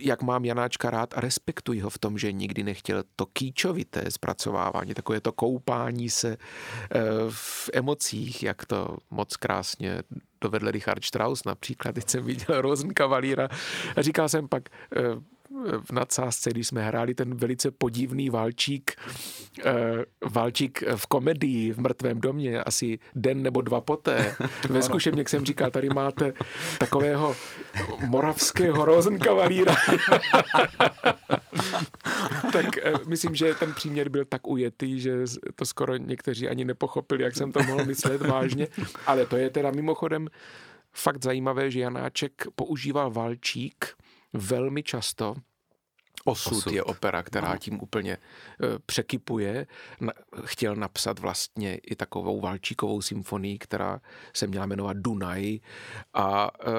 [0.02, 4.94] jak mám Janáčka rád a respektuji ho v tom, že nikdy nechtěl to kýčovité zpracovávání,
[4.94, 10.04] takové to koupání se eh, v emocích, jak to moc krásně
[10.42, 13.50] dovedl Richard Strauss například, teď jsem viděl Rosenkavalíra
[13.96, 15.02] a říkal jsem pak, eh,
[15.86, 18.92] v nadsázce, když jsme hráli ten velice podivný válčík,
[19.66, 24.36] eh, válčík v komedii v Mrtvém domě, asi den nebo dva poté.
[24.70, 26.34] Ve zkušebně jsem říkal, tady máte
[26.78, 27.36] takového
[28.06, 29.76] moravského rozenkavalíra.
[32.52, 35.18] tak eh, myslím, že ten příměr byl tak ujetý, že
[35.56, 38.68] to skoro někteří ani nepochopili, jak jsem to mohl myslet vážně.
[39.06, 40.28] Ale to je teda mimochodem
[40.94, 43.86] fakt zajímavé, že Janáček používal valčík
[44.40, 45.36] velmi často
[46.28, 47.58] Osud, Osud je opera, která no.
[47.58, 49.68] tím úplně uh, překypuje.
[50.44, 54.02] Chtěl napsat vlastně i takovou valčíkovou symfonii, která
[54.34, 55.60] se měla jmenovat Dunaj
[56.14, 56.74] a uh,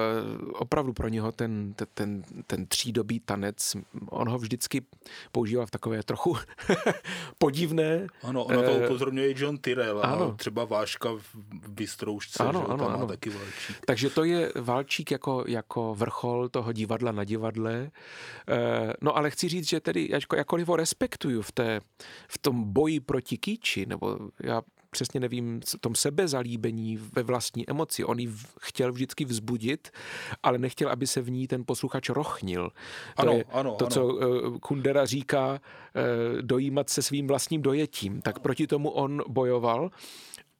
[0.53, 3.75] opravdu pro něho ten, ten, ten, třídobý tanec,
[4.09, 4.81] on ho vždycky
[5.31, 6.37] používá v takové trochu
[7.37, 8.07] podivné.
[8.23, 10.35] Ano, ono to uh, upozorňuje John Tyrell ano.
[10.37, 12.99] třeba Váška v Bystroušce, ano, že ano, tam ano.
[12.99, 13.85] má taky valčík.
[13.85, 17.91] Takže to je valčík jako, jako vrchol toho divadla na divadle.
[19.01, 21.81] No ale chci říct, že tedy jako, jakkoliv ho respektuju v, té,
[22.27, 28.03] v tom boji proti kýči, nebo já přesně nevím, tom sebezalíbení ve vlastní emoci.
[28.03, 29.89] On ji chtěl vždycky vzbudit,
[30.43, 32.69] ale nechtěl, aby se v ní ten posluchač rochnil.
[33.15, 33.93] To ano, je ano, to, ano.
[33.93, 38.21] co eh, Kundera říká, eh, dojímat se svým vlastním dojetím.
[38.21, 39.91] Tak proti tomu on bojoval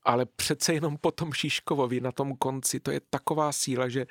[0.04, 4.08] ale přece jenom potom Šiškovovi na tom konci, to je taková síla, že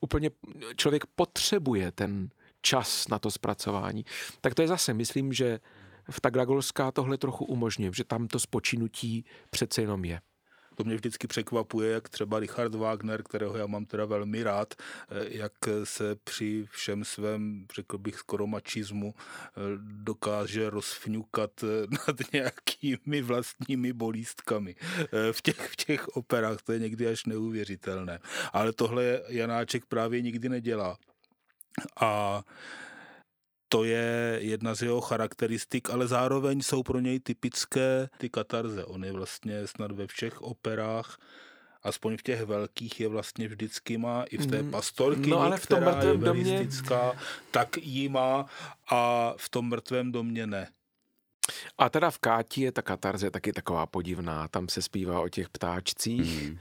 [0.00, 0.30] úplně
[0.76, 2.28] člověk potřebuje ten
[2.64, 4.04] čas na to zpracování.
[4.40, 5.60] Tak to je zase, myslím, že
[6.10, 10.20] v Tagragolská tohle trochu umožňuje, že tam to spočinutí přece jenom je.
[10.74, 15.24] To mě vždycky překvapuje, jak třeba Richard Wagner, kterého já mám teda velmi rád, eh,
[15.28, 15.52] jak
[15.84, 21.66] se při všem svém, řekl bych, skoro mačismu eh, dokáže rozfňukat eh,
[22.08, 24.74] nad nějakými vlastními bolístkami
[25.32, 26.62] v těch, v těch operách.
[26.62, 28.18] To je někdy až neuvěřitelné.
[28.52, 30.96] Ale tohle Janáček právě nikdy nedělá.
[32.00, 32.42] A
[33.68, 38.84] to je jedna z jeho charakteristik, ale zároveň jsou pro něj typické ty katarze.
[38.84, 41.18] On je vlastně snad ve všech operách
[41.82, 44.70] aspoň v těch velkých je vlastně vždycky má, i v té Mm.
[44.70, 47.12] pastorky, No, ale v tom která je domě- velistická,
[47.50, 48.46] tak ji má
[48.90, 50.68] a v tom mrtvém domě ne.
[51.78, 55.48] A teda v Káti je ta katarze taky taková podivná, tam se zpívá o těch
[55.48, 56.58] ptáčcích Hmm.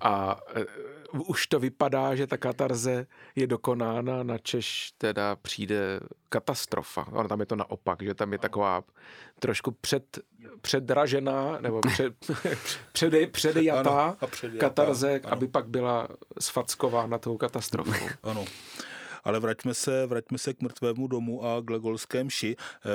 [0.00, 0.64] a e,
[1.12, 7.06] už to vypadá, že ta katarze je dokonána, na Češ teda přijde katastrofa.
[7.12, 8.82] Ono tam je to naopak, že tam je taková
[9.38, 10.18] trošku před,
[10.60, 12.14] předražená nebo před,
[12.92, 15.32] přede, předejatá Ano, předjatá, katarze, ano.
[15.32, 16.08] aby pak byla
[16.40, 18.06] sfackována tou katastrofou.
[18.22, 18.44] Ano.
[19.24, 22.56] Ale vraťme se, vraťme se k mrtvému domu a k Legolské mši.
[22.56, 22.88] Eh,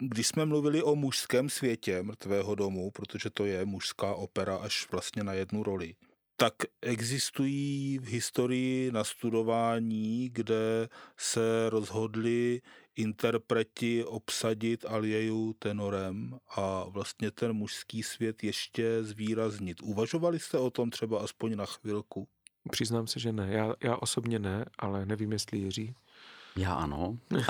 [0.00, 5.24] Když jsme mluvili o mužském světě mrtvého domu, protože to je mužská opera až vlastně
[5.24, 5.94] na jednu roli,
[6.42, 12.62] tak existují v historii nastudování, kde se rozhodli
[12.96, 19.82] interpreti obsadit Alieju tenorem a vlastně ten mužský svět ještě zvýraznit.
[19.82, 22.28] Uvažovali jste o tom třeba aspoň na chvilku?
[22.70, 23.48] Přiznám se, že ne.
[23.50, 25.94] Já, já osobně ne, ale nevím, jestli Jiří.
[26.56, 27.18] Já ano.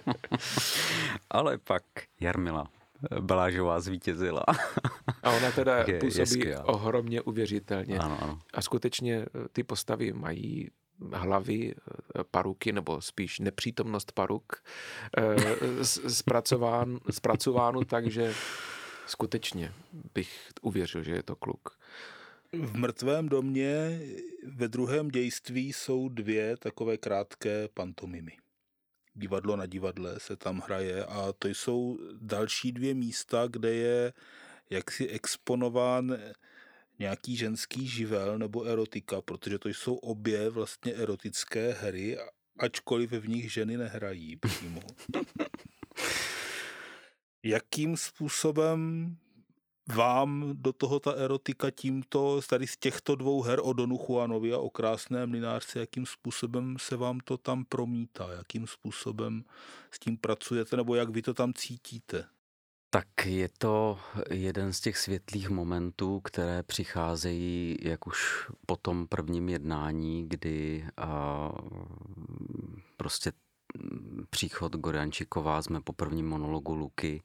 [1.30, 1.84] Ale pak
[2.20, 2.77] Jarmila
[3.20, 4.44] Balážová zvítězila.
[5.22, 6.64] A ona teda Je- je působí skvělá.
[6.68, 7.98] ohromně uvěřitelně.
[7.98, 8.38] Ano, ano.
[8.54, 10.68] A skutečně eh, ty postavy mají
[11.12, 14.52] hlavy, eh, paruky, nebo spíš nepřítomnost paruk,
[15.18, 15.36] eh,
[16.08, 18.34] zpracován, zpracovánu tak, že
[19.06, 19.72] skutečně
[20.14, 21.78] bych uvěřil, že je to kluk.
[22.52, 24.00] V mrtvém domě
[24.52, 28.32] ve druhém dějství jsou dvě takové krátké pantomimy.
[29.18, 34.12] Divadlo na divadle se tam hraje a to jsou další dvě místa, kde je
[34.70, 36.16] jaksi exponován
[36.98, 42.18] nějaký ženský živel nebo erotika, protože to jsou obě vlastně erotické hry,
[42.58, 44.80] ačkoliv v nich ženy nehrají přímo.
[47.42, 49.16] Jakým způsobem
[49.94, 54.58] vám do toho ta erotika tímto, tady z těchto dvou her o Donu Juanovi a
[54.58, 59.44] o krásné mlinářce, jakým způsobem se vám to tam promítá, jakým způsobem
[59.90, 62.24] s tím pracujete, nebo jak vy to tam cítíte?
[62.90, 63.98] Tak je to
[64.30, 71.50] jeden z těch světlých momentů, které přicházejí jak už po tom prvním jednání, kdy a,
[72.96, 73.32] prostě
[74.30, 77.22] příchod Goriančiková jsme po prvním monologu Luky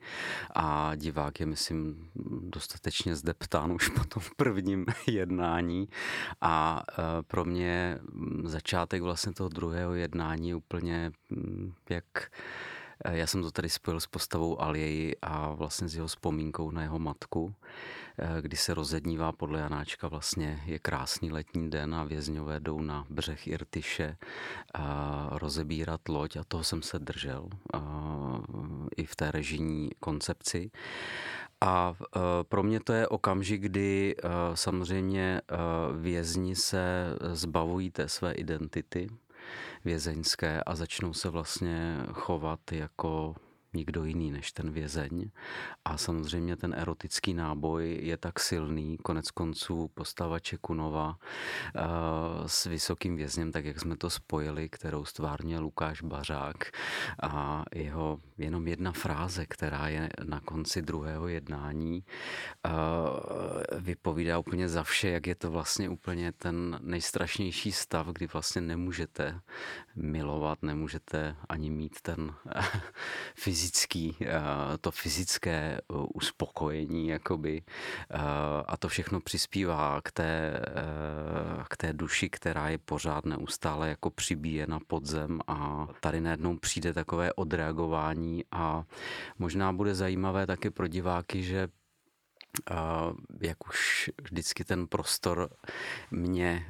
[0.55, 2.09] a divák je, myslím,
[2.41, 5.89] dostatečně zdeptán už po tom prvním jednání.
[6.41, 7.99] A e, pro mě
[8.43, 11.11] začátek vlastně toho druhého jednání je úplně
[11.89, 12.05] jak
[13.09, 16.99] Já jsem to tady spojil s postavou Alieji a vlastně s jeho vzpomínkou na jeho
[16.99, 17.53] matku,
[18.17, 23.05] eh, kdy se rozednívá podle Janáčka vlastně je krásný letní den a vězňové jdou na
[23.09, 24.17] břeh Irtyše
[24.73, 27.49] a rozebírat loď a toho jsem se držel
[28.97, 30.71] i v té režijní koncepci.
[31.63, 35.55] A eh, pro mě to je okamžik, kdy eh, samozřejmě eh,
[35.97, 39.07] vězni se zbavují té své identity,
[39.85, 43.35] vězeňské a začnou se vlastně chovat jako
[43.73, 45.29] nikdo jiný než ten vězeň.
[45.85, 51.17] A samozřejmě ten erotický náboj je tak silný, konec konců postava Čekunova
[51.75, 51.81] eh,
[52.45, 56.71] s vysokým vězněm, tak jak jsme to spojili, kterou stvárně Lukáš Bařák
[57.23, 62.03] a jeho jenom jedna fráze, která je na konci druhého jednání,
[62.65, 62.69] eh,
[63.79, 69.39] vypovídá úplně za vše, jak je to vlastně úplně ten nejstrašnější stav, kdy vlastně nemůžete
[69.95, 72.33] milovat, nemůžete ani mít ten
[73.35, 74.17] fyzický fyzický,
[74.81, 75.79] to fyzické
[76.13, 77.61] uspokojení, jakoby,
[78.65, 80.59] a to všechno přispívá k té,
[81.69, 86.93] k té duši, která je pořád neustále jako přibíjena pod zem a tady najednou přijde
[86.93, 88.83] takové odreagování a
[89.39, 91.67] možná bude zajímavé taky pro diváky, že
[93.41, 95.49] jak už vždycky ten prostor
[96.11, 96.65] mě,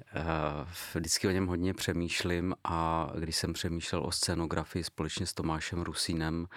[0.95, 6.47] vždycky o něm hodně přemýšlím a když jsem přemýšlel o scénografii společně s Tomášem Rusínem,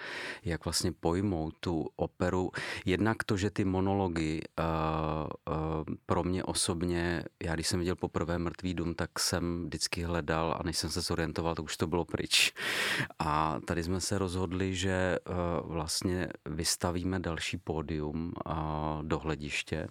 [0.43, 2.51] jak vlastně pojmout tu operu,
[2.85, 4.41] jednak to, že ty monology
[6.05, 10.63] pro mě osobně, já když jsem viděl poprvé Mrtvý dům, tak jsem vždycky hledal a
[10.63, 12.53] než jsem se zorientoval, tak už to bylo pryč.
[13.19, 15.17] A tady jsme se rozhodli, že
[15.63, 18.33] vlastně vystavíme další pódium
[19.01, 19.87] do do hlediště.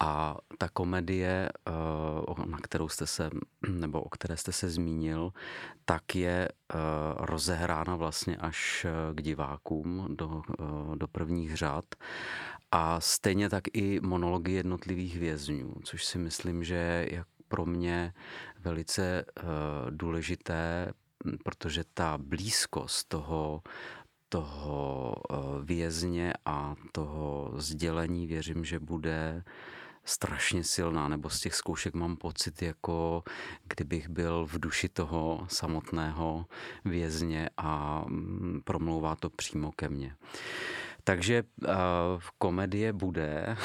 [0.00, 3.30] A ta komedie, eh, na kterou jste se,
[3.68, 5.32] nebo o které jste se zmínil,
[5.84, 6.76] tak je eh,
[7.16, 10.42] rozehrána vlastně až eh, k divákům do,
[10.94, 11.84] do prvních řad.
[12.72, 18.12] A stejně tak i monology jednotlivých vězňů, což si myslím, že je pro mě
[18.58, 19.24] velice
[19.90, 20.92] důležité,
[21.44, 23.62] protože ta blízkost toho
[24.36, 29.44] toho eh, vězně a toho sdělení věřím, že bude
[30.04, 33.24] strašně silná, nebo z těch zkoušek mám pocit, jako
[33.68, 36.46] kdybych byl v duši toho samotného
[36.84, 40.16] vězně a mm, promlouvá to přímo ke mně.
[41.06, 41.70] Takže uh,
[42.38, 43.56] komedie bude.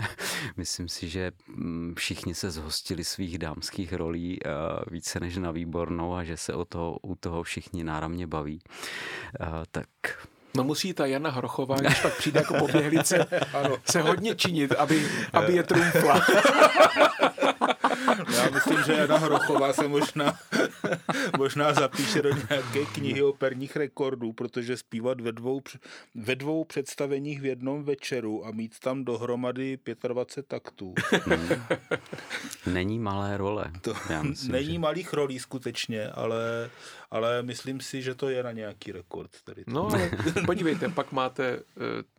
[0.56, 4.52] Myslím si, že mm, všichni se zhostili svých dámských rolí uh,
[4.90, 8.60] více než na výbornou a že se o toho, u toho všichni náramně baví.
[9.40, 9.88] Uh, tak
[10.56, 13.26] No musí ta Jana Hrochová, když pak přijde jako poběhlice,
[13.90, 16.20] se hodně činit, aby, aby je trumfla.
[18.36, 20.38] Já myslím, že Jana Hrochová se možná,
[21.38, 25.62] možná zapíše do nějaké knihy operních rekordů, protože zpívat ve dvou,
[26.14, 30.94] ve dvou představeních v jednom večeru a mít tam dohromady 25 taktů.
[32.66, 33.70] Není malé role.
[33.80, 34.78] To Já myslím, není že...
[34.78, 36.70] malých rolí skutečně, ale
[37.10, 39.30] ale myslím si, že to je na nějaký rekord.
[39.44, 39.88] Tady no,
[40.46, 41.60] podívejte, pak máte eh,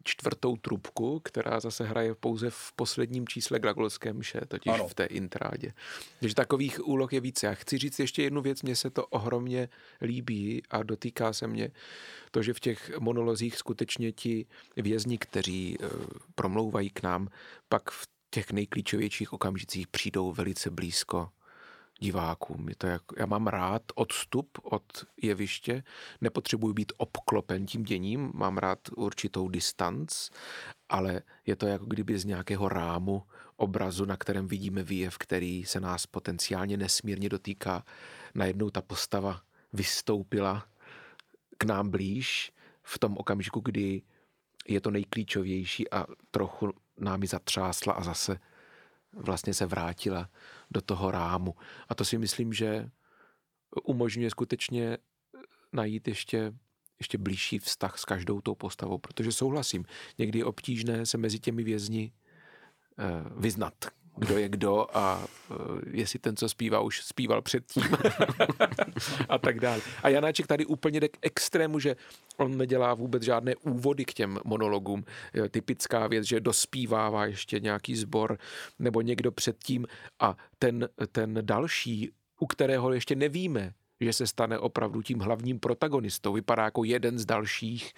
[0.04, 4.88] čtvrtou trubku, která zase hraje pouze v posledním čísle Gragolské mše, totiž ano.
[4.88, 5.74] v té intrádě.
[6.20, 7.48] Takže takových úloh je více.
[7.48, 9.70] Já chci říct ještě jednu věc, mně se to ohromně
[10.02, 11.72] líbí a dotýká se mě
[12.32, 14.46] to, že v těch monolozích skutečně ti
[14.78, 15.88] vězni, kteří eh,
[16.36, 17.28] promlouvají k nám,
[17.70, 21.30] pak v těch nejklíčovějších okamžicích přijdou velice blízko
[22.02, 22.70] divákům.
[22.70, 24.84] Je to jak, já mám rád odstup od
[25.22, 25.84] jeviště,
[26.22, 30.30] nepotřebuji být obklopen tím děním, mám rád určitou distanc,
[30.90, 33.24] ale je to jako kdyby z nějakého rámu
[33.62, 37.86] obrazu, na kterém vidíme výjev, který se nás potenciálně nesmírně dotýká.
[38.36, 39.42] Najednou ta postava
[39.74, 40.68] vystoupila
[41.58, 42.52] k nám blíž
[42.84, 44.02] v tom okamžiku, kdy
[44.68, 48.40] je to nejklíčovější a trochu námi zatřásla a zase
[49.14, 50.30] vlastně se vrátila
[50.72, 51.56] do toho rámu.
[51.90, 52.90] A to si myslím, že
[53.84, 54.98] umožňuje skutečně
[55.74, 56.54] najít ještě,
[57.00, 59.86] ještě blížší vztah s každou tou postavou, protože souhlasím,
[60.18, 62.12] někdy je obtížné se mezi těmi vězni
[63.38, 63.74] vyznat,
[64.18, 65.58] kdo je kdo a uh,
[65.92, 67.84] jestli ten, co zpívá, už zpíval předtím
[69.30, 69.82] a tak dále.
[70.04, 71.96] A Janáček tady úplně jde k extrému, že
[72.38, 75.04] on nedělá vůbec žádné úvody k těm monologům.
[75.52, 78.38] Typická věc, že dospívává ještě nějaký sbor
[78.80, 79.88] nebo někdo předtím
[80.20, 86.34] a ten, ten další, u kterého ještě nevíme, že se stane opravdu tím hlavním protagonistou.
[86.34, 87.94] Vypadá jako jeden z dalších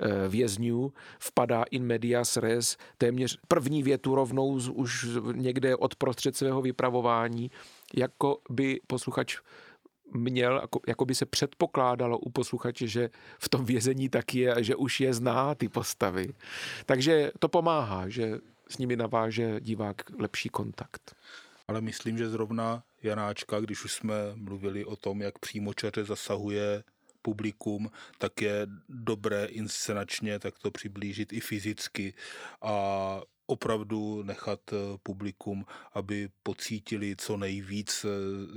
[0.00, 6.62] eh, vězňů, vpadá in medias res, téměř první větu rovnou už někde od prostřed svého
[6.62, 7.50] vypravování,
[7.96, 9.38] jako by posluchač
[10.14, 14.62] měl, jako, jako by se předpokládalo u posluchače, že v tom vězení taky je a
[14.62, 16.28] že už je zná ty postavy.
[16.86, 18.38] Takže to pomáhá, že
[18.68, 21.14] s nimi naváže divák lepší kontakt
[21.68, 26.84] ale myslím, že zrovna Janáčka, když už jsme mluvili o tom, jak přímočaře zasahuje
[27.22, 32.14] publikum, tak je dobré inscenačně tak to přiblížit i fyzicky
[32.62, 38.08] a opravdu nechat eh, publikum, aby pocítili co nejvíc eh,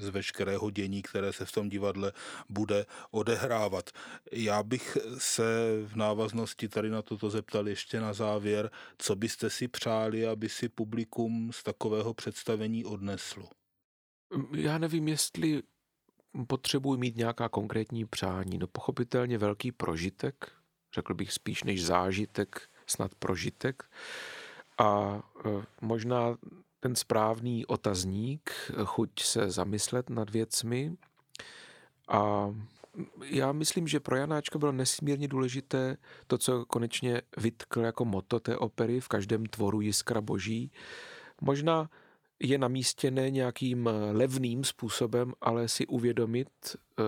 [0.01, 2.11] z veškerého dění, které se v tom divadle
[2.49, 3.89] bude odehrávat.
[4.31, 5.43] Já bych se
[5.85, 10.69] v návaznosti tady na toto zeptal ještě na závěr, co byste si přáli, aby si
[10.69, 13.49] publikum z takového představení odneslo?
[14.51, 15.63] Já nevím, jestli
[16.47, 18.57] potřebuji mít nějaká konkrétní přání.
[18.57, 20.51] No pochopitelně velký prožitek,
[20.95, 23.83] řekl bych spíš než zážitek, snad prožitek
[24.77, 25.49] a e,
[25.81, 26.37] možná
[26.79, 28.51] ten správný otazník,
[28.85, 30.97] chuť se zamyslet nad věcmi
[32.07, 32.53] a
[33.23, 38.57] já myslím, že pro Janáčka bylo nesmírně důležité to, co konečně vytkl jako moto té
[38.57, 40.71] opery v každém tvoru jiskra boží.
[41.41, 41.89] Možná
[42.39, 47.03] je na místě ne nějakým levným způsobem, ale si uvědomit eh,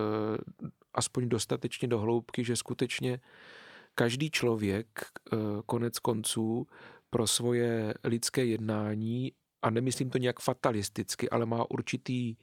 [0.94, 3.20] aspoň dostatečně do hloubky, že skutečně
[3.94, 6.66] každý člověk eh, konec konců
[7.10, 12.36] pro svoje lidské jednání, a nemyslím to nějak fatalisticky, ale má určitý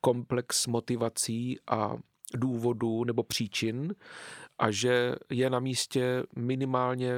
[0.00, 1.96] komplex motivací a
[2.34, 3.94] důvodů nebo příčin
[4.58, 7.12] a že je na místě minimálně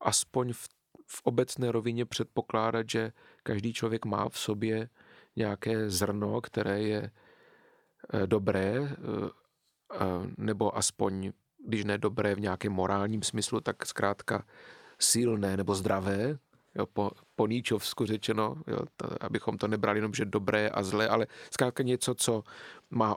[0.00, 0.68] aspoň v,
[1.10, 4.88] v obecné rovině předpokládat, že každý člověk má v sobě
[5.36, 7.10] nějaké zrno, které je
[8.14, 8.96] eh, dobré, eh,
[10.38, 11.32] nebo aspoň,
[11.66, 14.44] když ne dobré v nějakém morálním smyslu, tak zkrátka
[14.98, 16.38] silné nebo zdravé,
[16.74, 21.08] jo, po, po Níčovsku řečeno, jo, to, abychom to nebrali jenom, že dobré a zlé,
[21.08, 22.42] ale zkrátka něco, co
[22.90, 23.16] má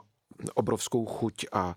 [0.54, 1.76] obrovskou chuť a,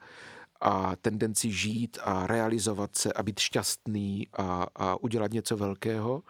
[0.62, 6.24] a tendenci žít a realizovat se a být šťastný a, a udělat něco velkého.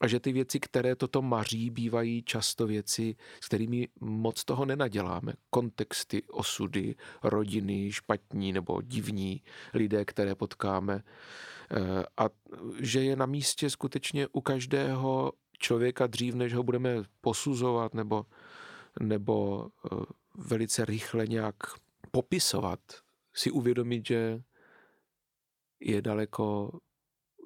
[0.00, 5.32] A že ty věci, které toto maří, bývají často věci, s kterými moc toho nenaděláme.
[5.50, 9.42] Kontexty, osudy, rodiny, špatní nebo divní
[9.74, 11.02] lidé, které potkáme.
[11.70, 12.28] Eh, a
[12.80, 16.90] že je na místě skutečně u každého člověka dřív, než ho budeme
[17.20, 18.26] posuzovat nebo,
[19.00, 19.96] nebo eh,
[20.34, 21.56] velice rychle nějak
[22.10, 22.80] popisovat,
[23.38, 24.42] si uvědomit, že
[25.80, 26.70] je daleko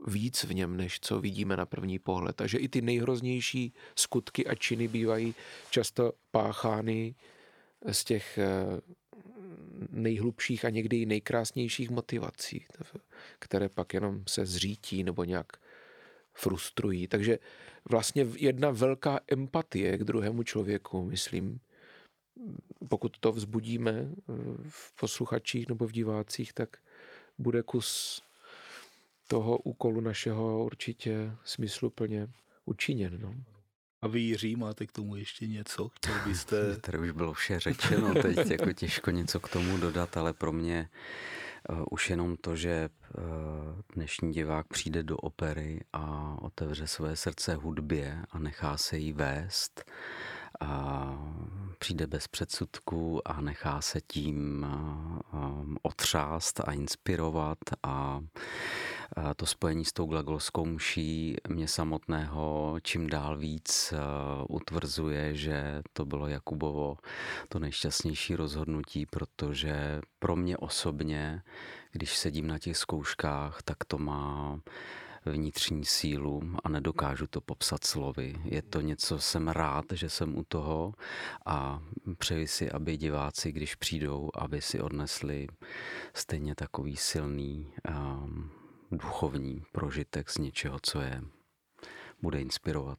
[0.06, 2.40] víc v něm, než co vidíme na první pohled.
[2.40, 5.34] A že i ty nejhroznější skutky a činy bývají
[5.70, 7.14] často páchány
[7.92, 8.80] z těch eh,
[9.90, 12.66] nejhlubších a někdy i nejkrásnějších motivací,
[13.38, 15.46] které pak jenom se zřítí nebo nějak
[16.34, 17.08] frustrují.
[17.08, 17.38] Takže
[17.90, 21.60] vlastně jedna velká empatie k druhému člověku, myslím,
[22.88, 24.32] pokud to vzbudíme eh,
[24.68, 26.76] v posluchačích nebo v divácích, tak
[27.38, 28.22] bude kus
[29.28, 32.28] toho úkolu našeho určitě smysluplně
[32.64, 33.18] učiněn.
[33.20, 33.34] No.
[34.02, 35.88] A vy, Jiří, máte k tomu ještě něco?
[35.88, 36.76] Chtěl byste...
[36.80, 40.88] Tady už bylo vše řečeno, teď jako těžko něco k tomu dodat, ale pro mě
[41.70, 43.24] uh, už jenom to, že uh,
[43.94, 49.84] dnešní divák přijde do opery a otevře své srdce hudbě a nechá se jí vést,
[50.62, 51.14] a
[51.78, 54.66] přijde bez předsudků a nechá se tím
[55.82, 58.20] otřást a inspirovat a
[59.36, 63.94] to spojení s tou glagolskou mší mě samotného čím dál víc
[64.48, 66.96] utvrzuje, že to bylo Jakubovo
[67.48, 71.42] to nejšťastnější rozhodnutí, protože pro mě osobně,
[71.92, 74.60] když sedím na těch zkouškách, tak to má
[75.24, 78.34] vnitřní sílu a nedokážu to popsat slovy.
[78.44, 80.94] Je to něco, jsem rád, že jsem u toho
[81.46, 81.82] a
[82.18, 85.46] přeji si, aby diváci, když přijdou, aby si odnesli
[86.14, 88.50] stejně takový silný um,
[88.90, 91.22] duchovní prožitek z něčeho, co je
[92.22, 92.98] bude inspirovat.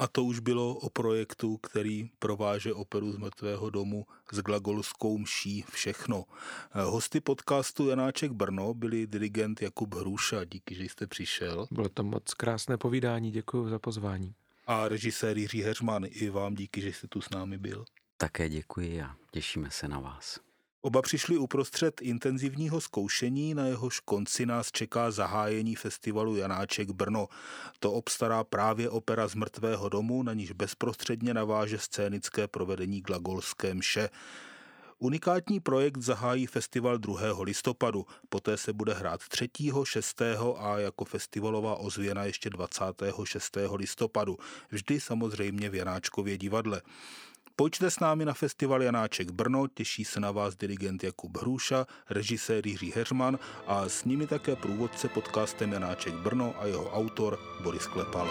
[0.00, 5.64] A to už bylo o projektu, který prováže operu z mrtvého domu s glagolskou mší
[5.70, 6.24] všechno.
[6.72, 10.44] Hosty podcastu Janáček Brno byli dirigent Jakub Hruša.
[10.44, 11.66] Díky, že jste přišel.
[11.70, 14.34] Bylo to moc krásné povídání, děkuji za pozvání.
[14.66, 17.84] A režisér Jiří Heřman, i vám díky, že jste tu s námi byl.
[18.16, 20.40] Také děkuji a těšíme se na vás.
[20.82, 27.28] Oba přišli uprostřed intenzivního zkoušení, na jehož konci nás čeká zahájení festivalu Janáček Brno.
[27.80, 34.08] To obstará právě opera z mrtvého domu, na níž bezprostředně naváže scénické provedení glagolské mše.
[34.98, 37.20] Unikátní projekt zahájí festival 2.
[37.42, 39.48] listopadu, poté se bude hrát 3.,
[39.84, 40.22] 6.
[40.58, 43.56] a jako festivalová ozvěna ještě 26.
[43.74, 44.38] listopadu,
[44.70, 46.82] vždy samozřejmě v Janáčkově divadle.
[47.60, 52.66] Pojďte s námi na festival Janáček Brno, těší se na vás dirigent Jakub Hruša, režisér
[52.66, 58.28] Jiří Heřman a s nimi také průvodce podcastem Janáček Brno a jeho autor Boris Klepal.